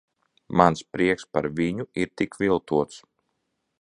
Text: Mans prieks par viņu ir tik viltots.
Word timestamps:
Mans 0.61 0.81
prieks 0.95 1.27
par 1.37 1.49
viņu 1.59 1.87
ir 2.05 2.11
tik 2.23 2.39
viltots. 2.41 2.99